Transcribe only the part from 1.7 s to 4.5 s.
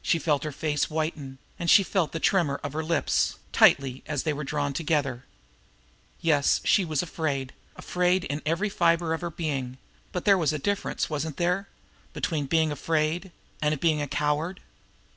felt the tremor of her lips, tightly as they were